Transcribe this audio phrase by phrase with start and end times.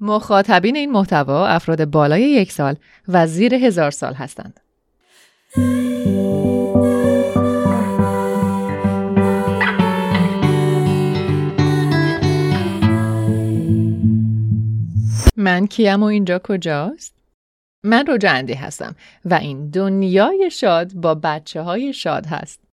[0.00, 2.76] مخاطبین این محتوا افراد بالای یک سال
[3.08, 4.60] و زیر هزار سال هستند.
[15.36, 17.14] من کیم و اینجا کجاست؟
[17.84, 22.69] من رجا اندی هستم و این دنیای شاد با بچه های شاد هست.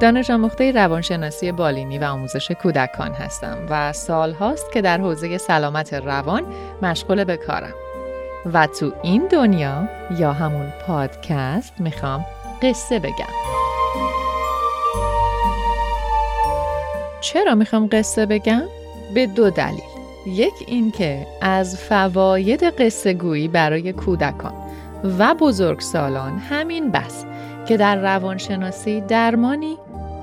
[0.00, 5.94] دانش آموخته روانشناسی بالینی و آموزش کودکان هستم و سال هاست که در حوزه سلامت
[5.94, 6.42] روان
[6.82, 7.74] مشغول به کارم.
[8.52, 12.26] و تو این دنیا یا همون پادکست می‌خوام
[12.62, 13.34] قصه بگم.
[17.20, 18.62] چرا می‌خوام قصه بگم؟
[19.14, 19.80] به دو دلیل.
[20.26, 24.54] یک اینکه از فواید قصه گویی برای کودکان
[25.18, 27.24] و بزرگسالان همین بس
[27.68, 29.78] که در روانشناسی درمانی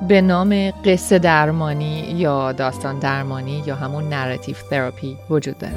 [0.07, 5.73] به نام قصه درمانی یا داستان درمانی یا همون narrative therapy وجود داره.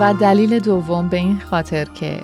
[0.00, 2.20] و دلیل دوم به این خاطر که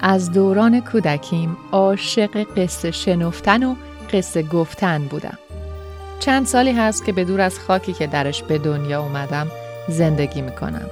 [0.00, 3.74] از دوران کودکیم عاشق قصه شنفتن و
[4.12, 5.38] قصه گفتن بودم.
[6.20, 9.46] چند سالی هست که به دور از خاکی که درش به دنیا اومدم
[9.88, 10.86] زندگی می‌کنم.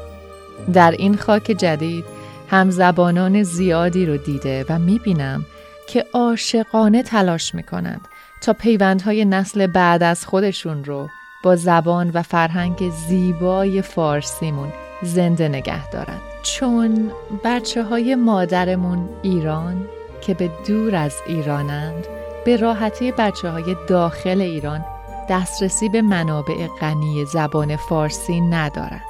[0.73, 2.05] در این خاک جدید
[2.51, 5.45] هم زبانان زیادی رو دیده و می‌بینم
[5.93, 8.09] که عاشقانه تلاش می‌کنند
[8.41, 11.09] تا پیوندهای نسل بعد از خودشون رو
[11.43, 16.21] با زبان و فرهنگ زیبای فارسیمون زنده نگه دارند.
[16.43, 17.11] چون
[17.45, 19.87] بچه های مادرمون ایران
[20.21, 22.07] که به دور از ایرانند
[22.45, 24.85] به راحتی بچه های داخل ایران
[25.31, 29.01] دسترسی به منابع غنی زبان فارسی ندارند.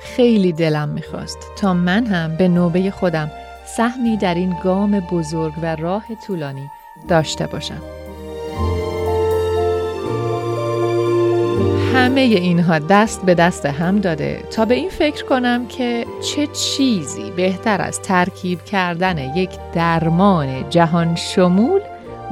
[0.00, 3.30] خیلی دلم می‌خواست تا من هم به نوبه خودم
[3.76, 6.70] سهمی در این گام بزرگ و راه طولانی
[7.08, 7.82] داشته باشم.
[11.94, 17.30] همه اینها دست به دست هم داده تا به این فکر کنم که چه چیزی
[17.30, 21.80] بهتر از ترکیب کردن یک درمان جهان شمول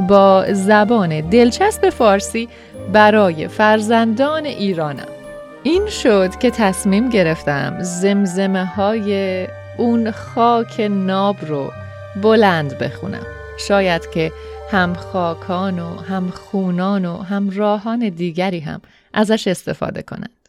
[0.09, 2.49] با زبان دلچسب فارسی
[2.93, 5.09] برای فرزندان ایرانم.
[5.63, 9.47] این شد که تصمیم گرفتم زمزمه های
[9.79, 11.73] اون خاک ناب رو
[12.23, 13.27] بلند بخونم
[13.59, 14.33] شاید که
[14.71, 18.81] هم خاکان و هم خونان و هم راهان دیگری هم
[19.15, 20.49] ازش استفاده کنند.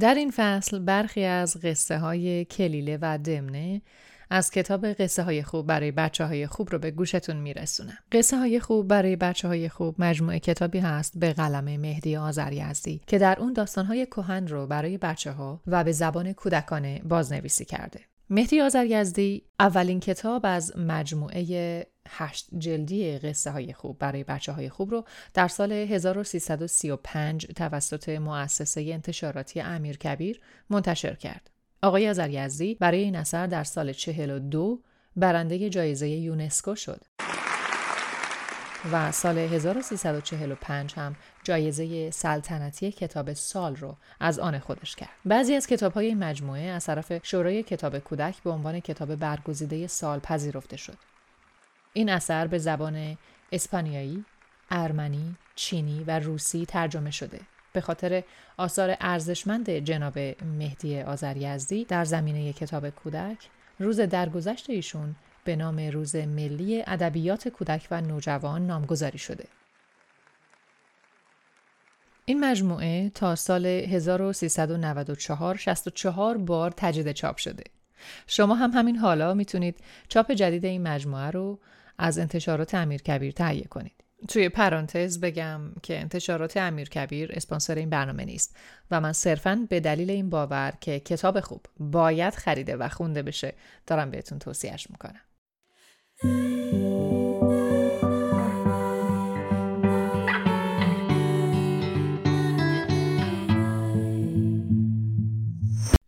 [0.00, 3.82] در این فصل برخی از قصه های کلیله و دمنه
[4.32, 7.98] از کتاب قصه های خوب برای بچه های خوب رو به گوشتون میرسونم.
[8.12, 13.18] قصه های خوب برای بچه های خوب مجموعه کتابی هست به قلم مهدی آذریزدی که
[13.18, 18.00] در اون داستان های کهن رو برای بچه ها و به زبان کودکانه بازنویسی کرده.
[18.30, 24.90] مهدی آذریزدی اولین کتاب از مجموعه هشت جلدی قصه های خوب برای بچه های خوب
[24.90, 25.04] رو
[25.34, 31.51] در سال 1335 توسط مؤسسه انتشاراتی امیر کبیر منتشر کرد.
[31.84, 34.78] آقای آذریزدی برای این اثر در سال 42
[35.16, 37.00] برنده جایزه یونسکو شد.
[38.92, 45.08] و سال 1345 هم جایزه سلطنتی کتاب سال رو از آن خودش کرد.
[45.24, 50.18] بعضی از کتاب های مجموعه از طرف شورای کتاب کودک به عنوان کتاب برگزیده سال
[50.18, 50.98] پذیرفته شد.
[51.92, 53.18] این اثر به زبان
[53.52, 54.24] اسپانیایی،
[54.70, 57.40] ارمنی، چینی و روسی ترجمه شده.
[57.72, 58.24] به خاطر
[58.56, 60.18] آثار ارزشمند جناب
[60.58, 63.38] مهدی آذریزدی در زمینه کتاب کودک
[63.78, 69.44] روز درگذشت ایشون به نام روز ملی ادبیات کودک و نوجوان نامگذاری شده.
[72.24, 77.64] این مجموعه تا سال 1394 64 بار تجدید چاپ شده.
[78.26, 81.58] شما هم همین حالا می‌تونید چاپ جدید این مجموعه رو
[81.98, 84.04] از انتشارات امیر کبیر تهیه کنید.
[84.28, 88.56] توی پرانتز بگم که انتشارات امیر کبیر اسپانسر این برنامه نیست
[88.90, 93.54] و من صرفا به دلیل این باور که کتاب خوب باید خریده و خونده بشه
[93.86, 95.20] دارم بهتون توصیهش می‌کنم.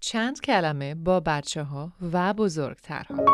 [0.01, 3.25] چند کلمه با بچه ها و بزرگترها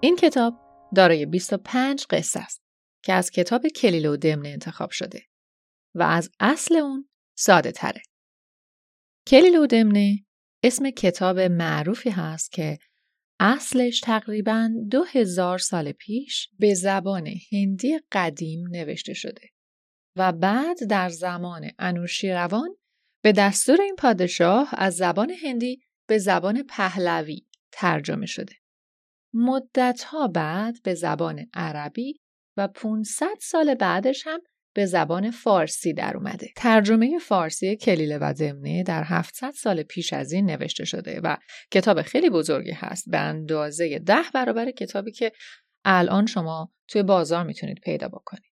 [0.00, 0.54] این کتاب
[0.94, 2.62] دارای 25 قصه است
[3.04, 5.22] که از کتاب کلیل و دمنه انتخاب شده
[5.94, 7.08] و از اصل اون
[7.38, 8.02] ساده تره.
[9.26, 10.24] کلیل و دمنه
[10.62, 12.78] اسم کتاب معروفی هست که
[13.40, 19.48] اصلش تقریبا دو هزار سال پیش به زبان هندی قدیم نوشته شده
[20.16, 22.76] و بعد در زمان انوشیروان
[23.22, 28.61] به دستور این پادشاه از زبان هندی به زبان پهلوی ترجمه شده.
[29.34, 32.20] مدتها بعد به زبان عربی
[32.56, 34.40] و 500 سال بعدش هم
[34.74, 36.48] به زبان فارسی در اومده.
[36.56, 41.36] ترجمه فارسی کلیله و دمنه در 700 سال پیش از این نوشته شده و
[41.70, 45.32] کتاب خیلی بزرگی هست به اندازه ده برابر کتابی که
[45.84, 48.52] الان شما توی بازار می‌تونید پیدا بکنید.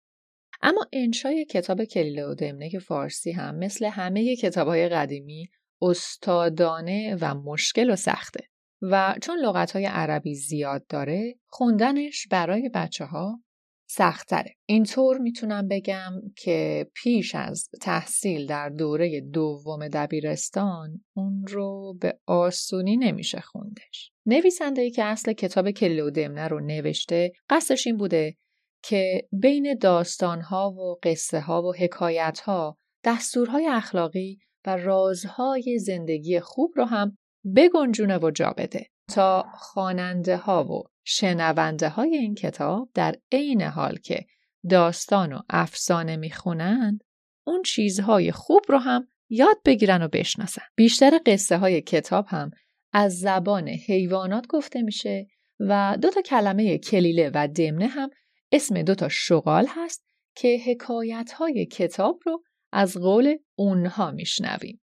[0.61, 5.49] اما انشای کتاب کلیله و دمنه فارسی هم مثل همه کتاب های قدیمی
[5.81, 8.52] استادانه و مشکل و سخته.
[8.91, 13.43] و چون لغت های عربی زیاد داره خوندنش برای بچه ها
[13.89, 14.55] سختره.
[14.65, 22.97] اینطور می‌تونم بگم که پیش از تحصیل در دوره دوم دبیرستان اون رو به آسونی
[22.97, 24.11] نمیشه خوندش.
[24.25, 28.35] نویسنده ای که اصل کتاب کلیله و دمنه رو نوشته قصدش این بوده
[28.83, 36.71] که بین داستانها و قصه ها و حکایت ها دستورهای اخلاقی و رازهای زندگی خوب
[36.75, 37.17] رو هم
[37.55, 43.97] بگنجونه و جا بده تا خواننده ها و شنونده های این کتاب در عین حال
[43.97, 44.25] که
[44.69, 47.03] داستان و افسانه می‌خونند
[47.47, 50.61] اون چیزهای خوب رو هم یاد بگیرن و بشناسن.
[50.75, 52.51] بیشتر قصه های کتاب هم
[52.93, 55.27] از زبان حیوانات گفته میشه
[55.59, 58.09] و دو تا کلمه کلیله و دمنه هم
[58.51, 60.05] اسم دو تا شغال هست
[60.35, 64.81] که حکایت های کتاب رو از قول اونها میشنویم.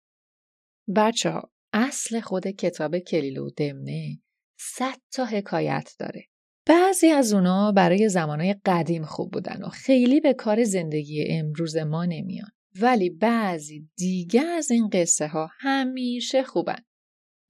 [0.96, 4.18] بچه ها اصل خود کتاب کلیله و دمنه
[4.58, 6.24] صد تا حکایت داره.
[6.66, 12.04] بعضی از اونا برای زمانهای قدیم خوب بودن و خیلی به کار زندگی امروز ما
[12.04, 12.50] نمیان.
[12.80, 16.78] ولی بعضی دیگه از این قصه ها همیشه خوبن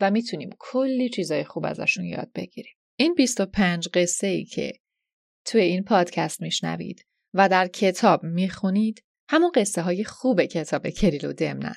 [0.00, 2.74] و می‌تونیم کلی چیزای خوب ازشون یاد بگیریم.
[2.98, 4.72] این 25 قصه ای که
[5.46, 11.32] توی این پادکست میشنوید و در کتاب می‌خونید همون قصه های خوب کتاب کلیل و
[11.32, 11.74] دمنن.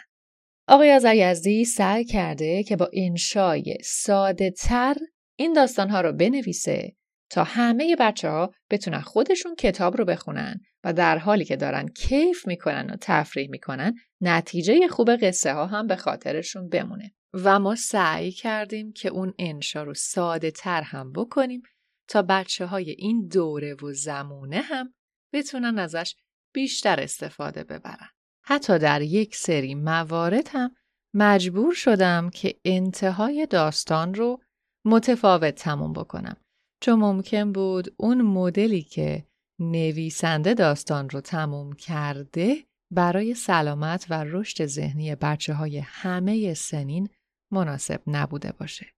[0.69, 4.95] آقای آزایزدی سعی کرده که با انشای ساده تر
[5.35, 6.95] این داستانها رو بنویسه
[7.29, 12.47] تا همه بچه ها بتونن خودشون کتاب رو بخونن و در حالی که دارن کیف
[12.47, 17.13] می‌کنن و تفریح می‌کنن نتیجه خوب قصه ها هم به خاطرشون بمونه.
[17.33, 21.61] و ما سعی کردیم که اون انشا رو ساده تر هم بکنیم
[22.07, 24.93] تا بچه های این دوره و زمونه هم
[25.33, 26.15] بتونن ازش
[26.53, 28.09] بیشتر استفاده ببرن.
[28.47, 30.75] حتی در یک سری موارد هم
[31.15, 34.41] مجبور شدم که انتهای داستان رو
[34.85, 36.37] متفاوت تموم بکنم.
[36.81, 39.25] چون ممکن بود اون مدلی که
[39.59, 42.63] نویسنده داستان رو تموم کرده
[42.93, 47.09] برای سلامت و رشد ذهنی بچه های همه سنین
[47.53, 48.93] مناسب نبوده باشه.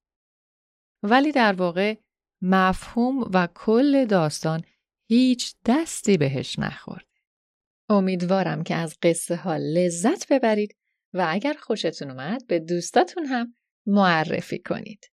[1.04, 1.96] ولی در واقع
[2.44, 4.62] مفهوم و کل داستان
[5.10, 7.09] هیچ دستی بهش نخورد.
[7.90, 10.76] امیدوارم که از قصه ها لذت ببرید
[11.14, 13.56] و اگر خوشتون اومد به دوستاتون هم
[13.86, 15.06] معرفی کنید.